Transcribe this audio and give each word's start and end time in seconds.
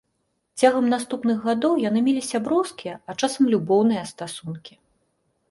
Цягам 0.61 0.87
наступных 0.93 1.37
гадоў 1.49 1.73
яны 1.89 1.99
мелі 2.07 2.23
сяброўскія, 2.31 2.95
а 3.09 3.19
часам 3.21 3.43
любоўныя 3.53 4.03
стасункі. 4.15 4.73